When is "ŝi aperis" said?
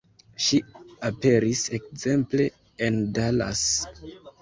0.45-1.63